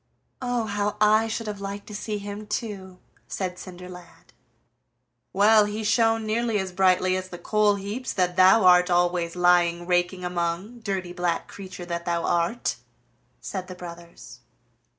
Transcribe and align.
"Oh, 0.41 0.63
how 0.65 0.97
I 0.99 1.27
should 1.27 1.45
have 1.45 1.61
liked 1.61 1.85
to 1.85 1.93
see 1.93 2.17
him 2.17 2.47
too!" 2.47 2.97
said 3.27 3.59
Cinderlad. 3.59 4.33
"Well, 5.31 5.65
he 5.65 5.83
shone 5.83 6.25
nearly 6.25 6.57
as 6.57 6.71
brightly 6.71 7.15
as 7.15 7.29
the 7.29 7.37
coal 7.37 7.75
heaps 7.75 8.11
that 8.13 8.35
thou 8.35 8.63
art 8.65 8.89
always 8.89 9.35
lying 9.35 9.85
raking 9.85 10.25
among, 10.25 10.79
dirty 10.79 11.13
black 11.13 11.47
creature 11.47 11.85
that 11.85 12.05
thou 12.05 12.23
art!" 12.23 12.77
said 13.41 13.67
the 13.67 13.75
brothers. 13.75 14.39